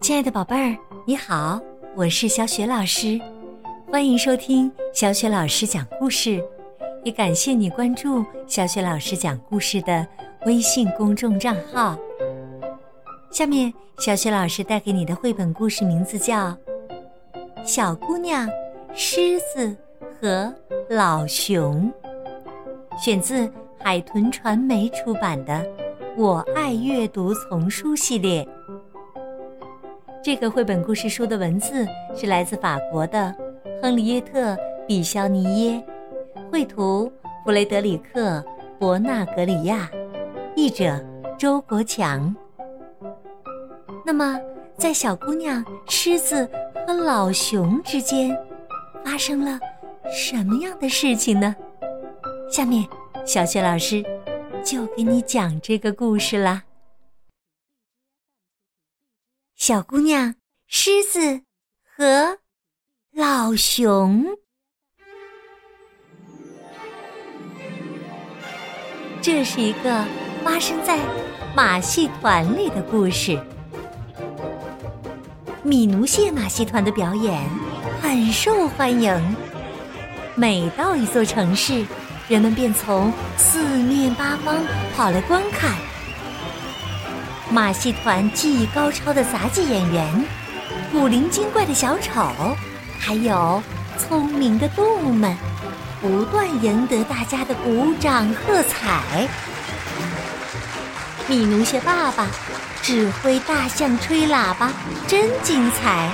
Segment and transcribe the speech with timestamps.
[0.00, 1.60] 亲爱的宝贝儿，你好，
[1.94, 3.20] 我是小雪老师，
[3.90, 6.42] 欢迎收听小雪老师讲故事，
[7.04, 10.06] 也感谢你关注小雪老师讲故事的
[10.46, 11.98] 微信公众账号。
[13.30, 16.48] 下面，小雪老师带给你的绘本故事名字叫
[17.64, 18.48] 《小姑娘、
[18.94, 19.76] 狮子
[20.20, 20.50] 和
[20.88, 21.92] 老熊》，
[22.98, 25.54] 选自海豚传媒出版的
[26.16, 28.48] 《我爱阅读》丛书系列。
[30.28, 33.34] 这个绘本故事书的文字是来自法国的
[33.80, 34.52] 亨利耶特·
[34.86, 35.82] 比肖尼耶，
[36.52, 37.10] 绘图
[37.46, 38.38] 弗雷德里克·
[38.78, 39.90] 伯纳格里亚，
[40.54, 41.02] 译者
[41.38, 42.36] 周国强。
[44.04, 44.38] 那么，
[44.76, 46.46] 在小姑娘、狮子
[46.86, 48.38] 和老熊之间，
[49.02, 49.58] 发生了
[50.12, 51.56] 什么样的事情呢？
[52.50, 52.86] 下面，
[53.24, 54.04] 小雪老师
[54.62, 56.64] 就给你讲这个故事啦。
[59.58, 60.36] 小姑娘、
[60.68, 61.42] 狮子
[61.96, 62.38] 和
[63.12, 64.24] 老熊，
[69.20, 70.04] 这是一个
[70.44, 71.00] 发生在
[71.56, 73.36] 马戏团里的故事。
[75.64, 77.42] 米奴谢马戏团的表演
[78.00, 79.36] 很受欢迎，
[80.36, 81.84] 每到一座城市，
[82.28, 84.56] 人们便从四面八方
[84.94, 85.76] 跑来观看。
[87.50, 90.24] 马戏团技艺高超的杂技演员，
[90.92, 92.22] 古灵精怪的小丑，
[92.98, 93.62] 还有
[93.96, 95.34] 聪明的动物们，
[96.02, 99.26] 不断赢得大家的鼓掌喝彩。
[101.26, 102.26] 米奴谢爸爸
[102.82, 104.70] 指挥大象吹喇叭，
[105.06, 106.10] 真精彩。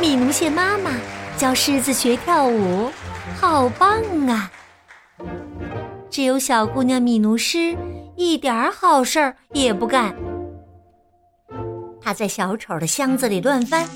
[0.00, 0.90] 米奴谢妈妈
[1.36, 2.90] 教狮子学跳舞，
[3.38, 4.50] 好棒啊！
[6.10, 7.76] 只有小姑娘米奴斯。
[8.18, 10.12] 一点好事儿也不干。
[12.00, 13.88] 他在小丑的箱子里乱翻，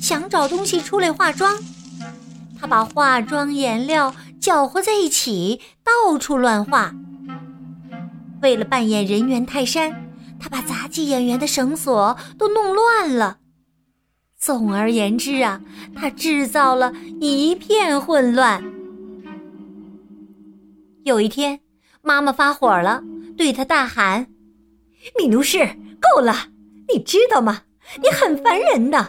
[0.00, 1.58] 想找东西出来化妆。
[2.56, 6.94] 他把化妆颜料搅和在一起，到处乱画。
[8.42, 13.38] 为了扮演人猿泰山，他把杂技演员的绳索都弄乱了。
[14.38, 15.60] 总而言之啊，
[15.96, 18.62] 他制造了一片混乱。
[21.02, 21.58] 有一天，
[22.02, 23.02] 妈妈发火了。
[23.36, 24.26] 对他大喊
[25.18, 25.66] ：“米奴士，
[26.00, 26.34] 够了！
[26.92, 27.62] 你知道吗？
[28.02, 29.02] 你很烦人的，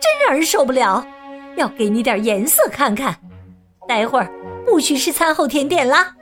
[0.00, 1.06] 真让人受不了。
[1.56, 3.16] 要给你点颜色看看。
[3.88, 4.30] 待会儿
[4.64, 6.14] 不许吃餐后甜点啦。”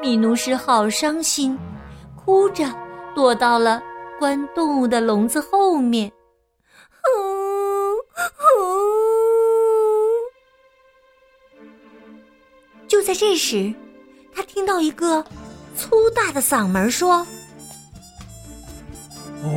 [0.00, 1.58] 米奴士好伤心，
[2.16, 2.64] 哭着
[3.14, 3.82] 躲到了
[4.18, 6.10] 关动物的笼子后面。
[7.04, 7.20] 呜
[7.92, 8.62] 呜。
[12.86, 13.74] 就在这时。
[14.40, 15.22] 他听到一个
[15.76, 17.18] 粗大的嗓门说
[19.44, 19.50] ：“好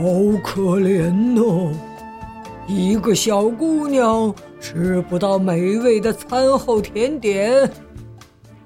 [0.43, 1.71] 可怜哦，
[2.67, 7.71] 一个小姑娘吃不到美味的餐后甜点，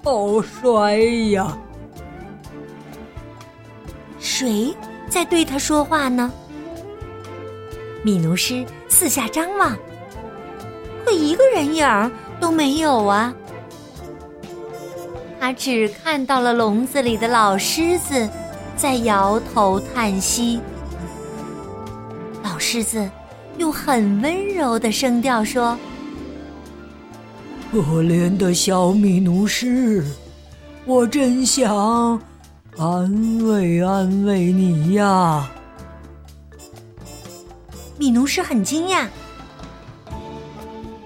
[0.02, 0.96] 好衰
[1.30, 1.56] 呀！”
[4.18, 4.74] 谁
[5.08, 6.32] 在对他说话呢？
[8.02, 9.78] 米奴斯四下张望，
[11.04, 13.32] 可一个人影都没有啊。
[15.40, 18.28] 他只看到了笼子里的老狮子，
[18.76, 20.60] 在摇头叹息。
[22.42, 23.08] 老狮子
[23.56, 25.78] 用很温柔的声调说
[27.72, 30.04] ：“可怜的小米奴师，
[30.84, 32.20] 我真想
[32.76, 35.48] 安慰安慰你呀。”
[37.96, 39.06] 米奴师很惊讶：“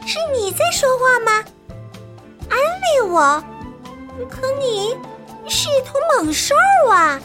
[0.06, 1.44] 是你在说话吗？
[2.48, 3.44] 安慰我？”
[4.28, 4.96] 可你
[5.48, 6.54] 是一头猛兽
[6.90, 7.20] 啊！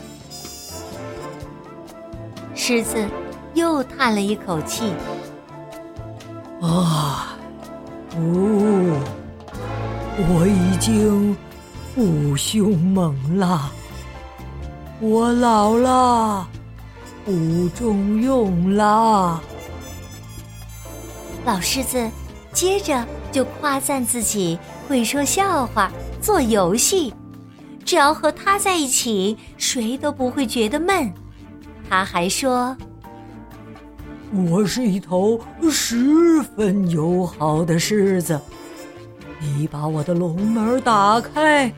[2.54, 3.06] 狮子
[3.54, 4.94] 又叹了一口气
[6.62, 7.38] ：“啊，
[8.10, 8.18] 不，
[10.18, 11.38] 我已经
[11.96, 13.72] 不凶猛了，
[15.00, 16.48] 我老了，
[17.24, 19.40] 不中用了。”
[21.46, 22.10] 老狮子
[22.52, 25.92] 接着就夸赞自己会说笑话。
[26.20, 27.14] 做游戏，
[27.86, 31.14] 只要和他在一起，谁都不会觉得闷。
[31.90, 32.76] 他还说
[34.50, 35.40] ：“我是一头
[35.72, 38.42] 十分友好的狮子，
[39.40, 41.72] 你把我的笼门打开，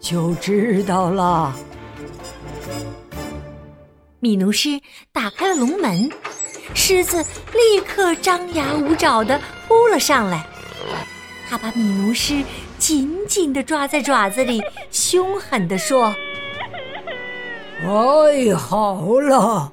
[0.00, 1.54] 就知道了。”
[4.20, 4.68] 米奴斯
[5.12, 6.10] 打开了笼门，
[6.74, 10.44] 狮子立刻张牙舞爪的扑了上来。
[11.48, 12.34] 他把米奴斯。
[12.76, 16.14] 紧紧的抓在爪子里，凶狠地说
[17.80, 19.72] ：“太 好了，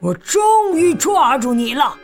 [0.00, 1.96] 我终于抓住你了！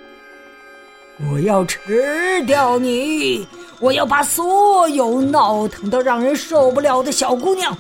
[1.31, 3.47] 我要吃掉你！
[3.81, 7.77] 我要把所有闹腾的让人受不了的小姑娘，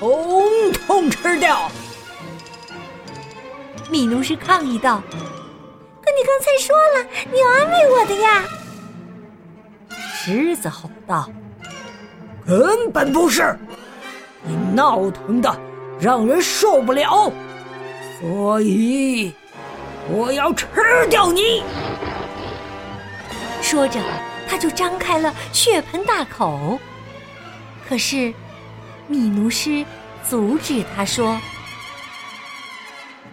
[0.00, 1.70] 统统吃掉！
[3.90, 8.44] 米奴斯抗议道：“可你刚才说了，你要安慰我的呀！”
[10.28, 11.26] 狮子吼道
[12.46, 13.58] ：“根本不是！
[14.42, 15.58] 你闹腾的
[15.98, 17.32] 让人受不了，
[18.20, 19.32] 所以
[20.10, 20.66] 我要吃
[21.08, 21.62] 掉你！”
[23.62, 23.98] 说着，
[24.46, 26.78] 他就张开了血盆大口。
[27.88, 28.34] 可是，
[29.06, 29.82] 米奴斯
[30.28, 31.40] 阻止他说。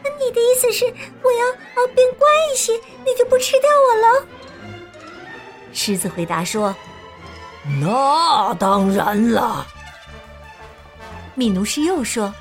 [0.01, 0.85] 你的意思是，
[1.21, 1.45] 我要
[1.83, 2.71] 哦变乖一些，
[3.05, 4.25] 你就不吃掉我了？
[5.75, 6.75] 狮子回答说
[7.79, 9.67] ：“那当然了。”
[11.35, 12.33] 米努斯又说：“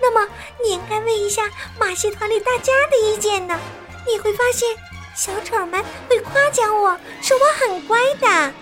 [0.00, 0.32] 那么
[0.64, 1.42] 你应该问一下
[1.78, 3.58] 马戏团里大家的意见呢？
[4.06, 4.68] 你会发现，
[5.14, 8.52] 小丑们会夸奖我说我很乖的。”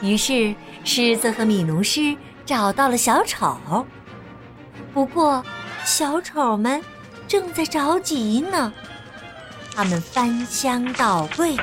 [0.00, 3.84] 于是，狮子和米努斯找到了小丑，
[4.94, 5.44] 不过。
[5.84, 6.82] 小丑们
[7.28, 8.72] 正在着急呢，
[9.76, 11.54] 他们翻箱倒柜，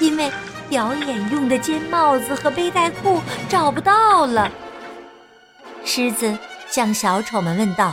[0.00, 0.32] 因为
[0.70, 4.50] 表演用的尖帽子和背带裤找不到了。
[5.84, 6.38] 狮子
[6.70, 7.92] 向小丑们问道：“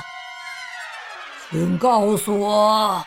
[1.51, 3.05] 请告诉我，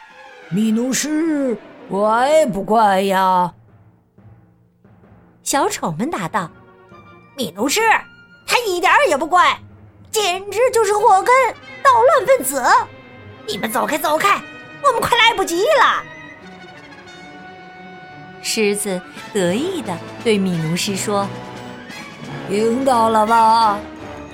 [0.51, 1.57] 米奴斯
[1.89, 3.55] 乖不乖呀？”
[5.43, 6.51] 小丑们答道
[7.35, 7.81] ：“米奴斯，
[8.47, 9.59] 他一点也不乖，
[10.11, 11.35] 简直就是祸根。”
[11.83, 12.63] 捣乱分子，
[13.47, 14.39] 你们走开走开，
[14.83, 16.05] 我们快来不及了！
[18.51, 18.99] 狮子
[19.35, 21.29] 得意的对米奴斯说
[22.49, 23.79] ：“听到了吧？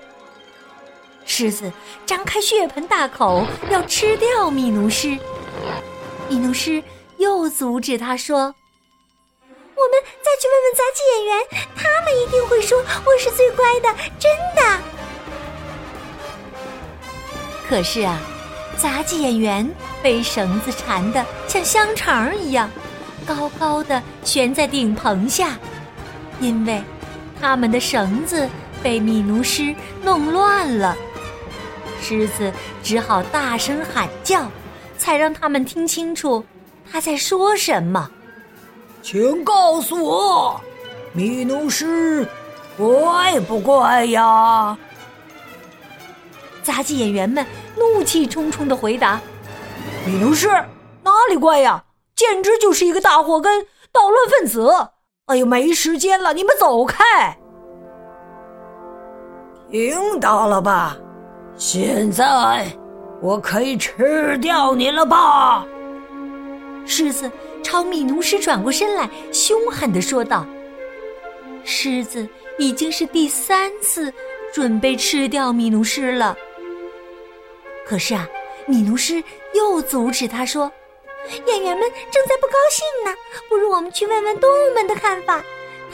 [1.25, 1.71] 狮子
[2.05, 5.07] 张开血盆大口要吃掉米奴斯，
[6.29, 6.83] 米奴斯
[7.17, 8.37] 又阻止他说。
[8.37, 11.31] 我们再去问问杂技演员，
[11.75, 13.89] 他们一定会说我是最乖的，
[14.19, 14.61] 真的。
[17.67, 18.19] 可是啊，
[18.77, 19.67] 杂技演员
[20.01, 22.69] 被绳子缠得像香肠一样，
[23.25, 25.57] 高高的悬在顶棚下，
[26.39, 26.81] 因为
[27.39, 28.49] 他们的绳子
[28.81, 30.95] 被米奴斯弄乱了。
[32.01, 32.51] 狮子
[32.81, 34.49] 只好大声喊叫，
[34.97, 36.43] 才让他们听清楚
[36.91, 38.09] 他在说什么。
[39.03, 40.61] 请告诉我，
[41.13, 42.27] 米努斯
[42.77, 44.77] 怪不怪呀？
[46.63, 47.45] 杂技演员们
[47.75, 49.19] 怒气冲冲的回答
[50.05, 50.47] ：“米努斯
[51.03, 51.83] 哪里怪呀？
[52.15, 54.69] 简直就是一个大祸根，捣乱分子！
[55.27, 57.37] 哎呦，没时间了，你们走开！
[59.69, 60.97] 听到了吧？
[61.55, 62.67] 现在
[63.21, 65.65] 我可以吃掉你了吧？”
[66.85, 67.29] 狮子。
[67.63, 70.43] 朝米奴斯转过身来，凶狠的说道
[71.63, 72.27] ：“狮子
[72.57, 74.11] 已经是第三次
[74.51, 76.35] 准备吃掉米奴斯了。
[77.85, 78.27] 可是啊，
[78.67, 79.23] 米奴斯
[79.53, 80.71] 又阻止他说
[81.47, 83.15] ：‘演员们正在不高兴呢，
[83.49, 85.41] 不如我们去问问动物们的看法，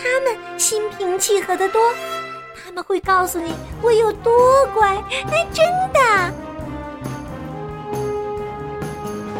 [0.02, 1.94] 他们心平气和的多，
[2.64, 6.00] 他们会告诉你我有多乖。’哎，真的。”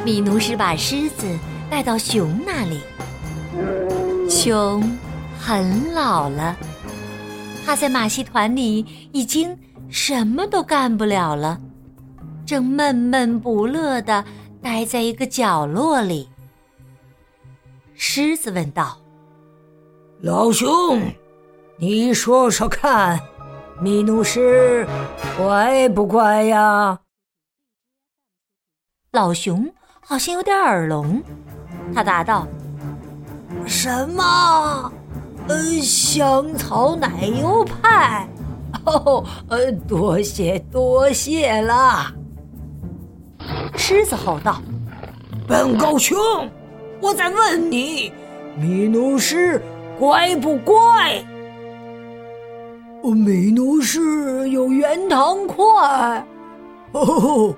[0.06, 1.26] 米奴斯把狮子。
[1.70, 2.80] 带到熊那里，
[4.30, 4.82] 熊
[5.38, 6.56] 很老了，
[7.66, 9.54] 他在马戏团里已经
[9.90, 11.60] 什么都干不了了，
[12.48, 14.24] 正闷闷不乐的
[14.62, 16.30] 待在一个角落里。
[17.94, 18.98] 狮子问道
[20.24, 21.02] ：“老熊，
[21.78, 23.20] 你说说看，
[23.82, 24.88] 米努斯
[25.38, 26.98] 乖不乖呀？”
[29.12, 31.22] 老熊好像有点耳聋。
[31.94, 32.48] 他答道
[33.68, 34.90] ：“什么？
[35.50, 38.26] 呃，香草奶油派？
[38.86, 42.14] 哦，呃，多谢多谢了。”
[43.78, 44.62] 狮子吼道
[45.48, 46.18] ：“笨狗熊，
[47.00, 48.12] 我在问你，
[48.60, 49.62] 米努斯
[49.98, 51.24] 乖不乖
[53.02, 56.28] ？”“米努斯有圆糖块。
[56.92, 57.56] ”“哦，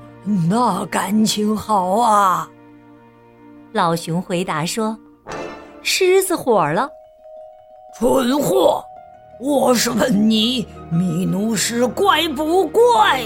[0.47, 2.47] 那感情好啊。”
[3.73, 4.95] 老熊回答说
[5.81, 6.89] ：“狮子火了，
[7.97, 8.83] 蠢货！
[9.39, 13.21] 我是问你，米努斯乖不乖？”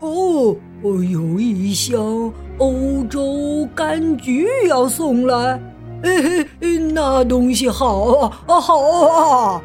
[0.00, 0.56] 哦，我
[0.94, 5.60] 有一箱欧洲柑橘要送来，
[6.02, 9.62] 嘿嘿，那东西好啊，好啊！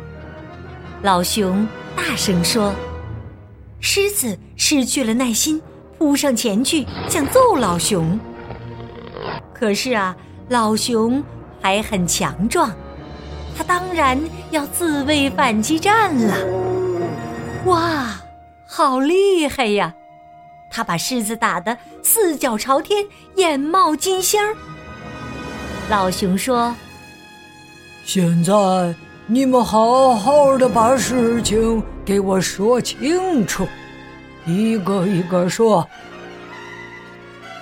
[1.01, 2.72] 老熊大声说。
[3.80, 5.60] 狮子失去了耐心，
[5.98, 8.20] 扑上前去想揍老熊。
[9.54, 10.16] 可是啊，
[10.50, 11.24] 老熊
[11.60, 12.72] 还很强壮，
[13.58, 14.20] 他当然
[14.51, 16.36] 要自卫反击战了。
[17.66, 18.22] 哇，
[18.68, 19.94] 好厉害呀！
[20.72, 24.56] 他把狮子打得四脚朝天，眼冒金星儿。
[25.90, 26.74] 老熊说
[28.06, 28.54] ：“现在
[29.28, 33.68] 你们好好的把事情给我说清楚，
[34.46, 35.86] 一个一个说。”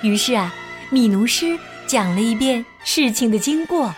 [0.04, 0.54] 于是啊，
[0.92, 3.94] 米奴师讲了一遍事情的经过。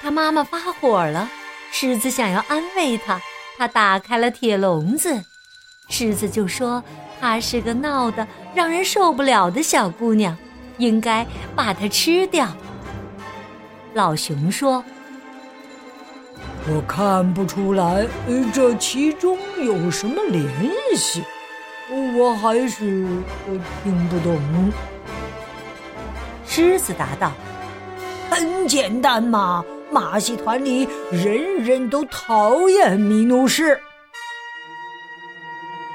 [0.00, 1.28] 他妈妈发火了，
[1.70, 3.20] 狮子想要安慰他，
[3.58, 5.22] 他打开了铁笼子。
[5.88, 6.82] 狮子就说
[7.22, 10.36] ：“她是个闹得让人受不了的小姑娘，
[10.78, 11.24] 应该
[11.54, 12.48] 把她吃掉。”
[13.94, 14.82] 老熊说
[16.66, 18.04] ：“我看不出来，
[18.52, 20.44] 这其中有什么联
[20.96, 21.22] 系，
[22.16, 23.06] 我还是
[23.84, 24.72] 听不懂。”
[26.44, 27.30] 狮子答道
[28.28, 33.80] ：“很简单嘛，马戏团里人人都讨厌米努士。”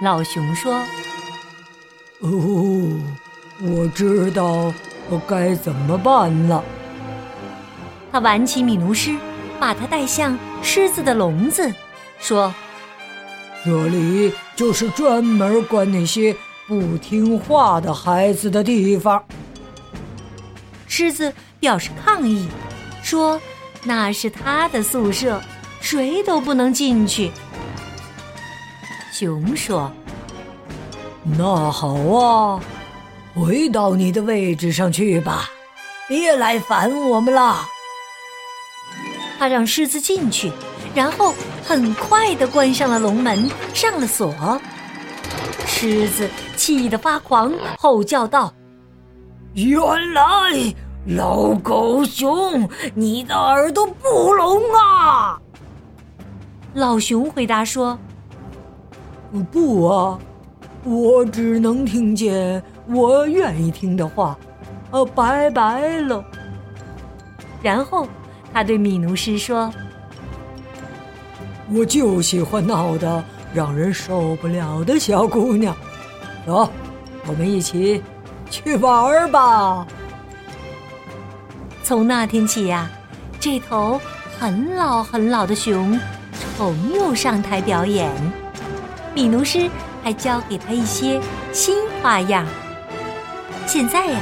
[0.01, 0.81] 老熊说
[2.19, 2.99] ：“哦，
[3.61, 4.73] 我知道
[5.27, 6.63] 该怎么办了。”
[8.11, 9.15] 他挽起米奴师，
[9.59, 11.71] 把他带向狮子的笼子，
[12.19, 12.53] 说
[13.63, 16.35] ：“这里就是专门关那些
[16.67, 19.23] 不听话的孩子的地方。”
[20.87, 22.47] 狮子表示抗议，
[23.03, 23.39] 说
[23.83, 25.39] ：“那是他的宿舍，
[25.79, 27.31] 谁都不能进去。”
[29.11, 29.91] 熊说
[31.35, 32.59] ：“那好啊，
[33.35, 35.49] 回到你的位置上去吧，
[36.07, 37.65] 别来烦我们了。”
[39.39, 40.51] 他让狮子进去，
[40.95, 44.33] 然后很快的关上了笼门，上了锁。
[45.65, 48.51] 狮子气得发狂，吼叫道
[49.53, 49.79] ：“原
[50.13, 50.23] 来
[51.05, 55.39] 老狗熊，你的耳朵不聋啊！”
[56.73, 57.99] 老熊回答说。
[59.51, 60.17] 不啊，
[60.83, 64.37] 我只能听见我愿意听的话，
[64.91, 66.23] 呃，拜拜了。
[67.61, 68.07] 然后
[68.53, 69.71] 他对米奴师说
[71.73, 75.75] ：“我就喜欢闹得让人受不了的小姑娘，
[76.45, 76.69] 走，
[77.25, 78.01] 我们一起
[78.49, 79.85] 去玩吧。”
[81.83, 82.89] 从那天起呀，
[83.39, 83.99] 这头
[84.39, 85.99] 很老很老的熊
[86.57, 88.11] 重又上台表演。
[89.15, 89.69] 米奴师
[90.07, 91.21] 还教给他一些
[91.51, 92.47] 新花样。
[93.65, 94.21] 现在呀，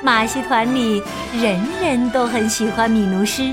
[0.00, 1.02] 马戏团里
[1.34, 3.52] 人人都很喜欢米奴狮，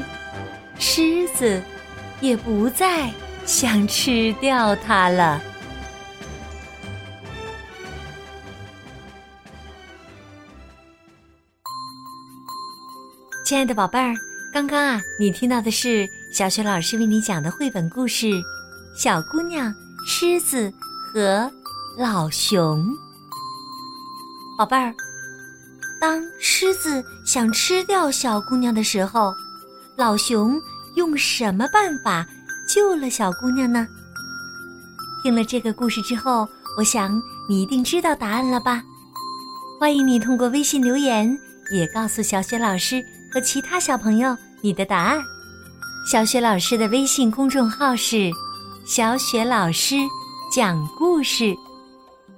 [0.77, 1.59] 狮子
[2.21, 3.09] 也不再
[3.47, 5.41] 想吃掉它了。
[13.43, 14.13] 亲爱的宝贝儿，
[14.53, 18.27] 刚刚啊，你听到的是小雪老师为你讲的绘本故事
[18.95, 19.73] 《小姑娘》。
[20.07, 20.71] 狮子
[21.11, 21.51] 和
[21.97, 22.87] 老熊，
[24.55, 24.93] 宝贝儿，
[25.99, 29.33] 当狮子想吃掉小姑娘的时候，
[29.95, 30.61] 老熊
[30.93, 32.23] 用什么办法
[32.71, 33.87] 救了小姑娘呢？
[35.23, 36.47] 听了这个故事之后，
[36.77, 38.83] 我想你一定知道答案了吧？
[39.79, 41.35] 欢迎你通过微信留言，
[41.71, 45.19] 也告诉小雪老师和其他小朋友你的答案。
[46.11, 48.31] 小雪老师的微信公众号是。
[48.85, 49.97] 小雪老师
[50.51, 51.55] 讲故事，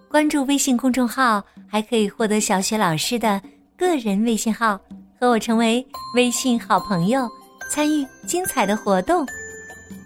[0.09, 3.41] 关注微信公众号还可以获得小雪老师的
[3.77, 4.77] 个人微信号，
[5.17, 7.25] 和我成为微信好朋友，
[7.69, 9.25] 参与精彩的活动。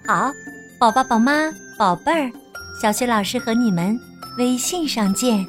[0.06, 0.32] 好，
[0.80, 2.32] 宝宝、宝妈、宝贝儿，
[2.80, 3.98] 小雪老师和你们
[4.38, 5.44] 微信上见。